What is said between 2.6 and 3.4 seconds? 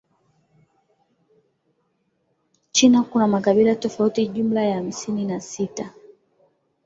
China kuna